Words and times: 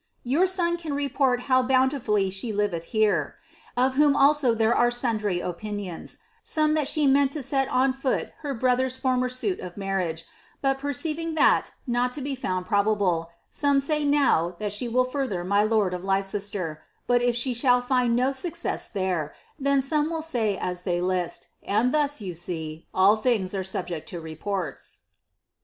"your 0.23 0.47
son 0.47 0.77
can 0.77 0.95
report 0.95 1.41
how 1.41 1.61
boun 1.61 1.87
t&llf 1.87 2.33
she 2.33 2.51
liveth 2.51 2.85
here; 2.85 3.35
of 3.77 3.93
whom 3.93 4.15
also 4.15 4.55
there 4.55 4.73
are 4.75 4.89
sundry 4.89 5.39
opinions; 5.39 6.17
some 6.41 6.73
that 6.73 6.87
sho 6.87 7.01
iM«Dt 7.01 7.29
to 7.33 7.55
»et 7.55 7.67
on 7.67 7.93
foot 7.93 8.31
her 8.39 8.55
brotlier's 8.55 8.97
former 8.97 9.29
suit 9.29 9.59
of 9.59 9.75
marrinfire, 9.75 10.23
but 10.59 10.79
perceiving 10.79 11.35
that 11.35 11.73
^tn 11.87 12.23
be 12.23 12.35
Ibuod 12.35 12.65
probable, 12.65 13.29
some 13.51 13.75
now 13.75 14.49
say 14.49 14.55
that 14.57 14.73
she 14.73 14.87
will 14.87 15.05
further 15.05 15.43
my 15.43 15.61
lord 15.61 15.93
of 15.93 16.03
Lei 16.03 16.21
aester: 16.21 16.79
but 17.05 17.21
if 17.21 17.35
vhe 17.35 17.55
shall 17.55 17.79
find 17.79 18.15
no 18.15 18.31
success 18.31 18.89
there, 18.89 19.35
then 19.59 19.83
some 19.83 20.09
will 20.09 20.23
say 20.23 20.57
as 20.57 20.81
tliey 20.81 20.99
list; 21.05 21.47
j 21.63 21.71
ud 21.75 21.93
thu!^ 21.93 22.21
you 22.21 22.33
see, 22.33 22.87
all 22.91 23.17
things 23.17 23.53
are 23.53 23.63
subject 23.63 24.09
to 24.09 24.19
reports."' 24.19 25.01